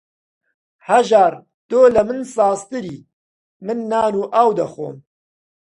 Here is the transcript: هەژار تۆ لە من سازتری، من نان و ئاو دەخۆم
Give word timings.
هەژار 0.87 1.33
تۆ 1.69 1.81
لە 1.95 2.01
من 2.07 2.19
سازتری، 2.35 2.97
من 3.65 3.79
نان 3.91 4.13
و 4.19 4.23
ئاو 4.33 4.49
دەخۆم 4.59 4.95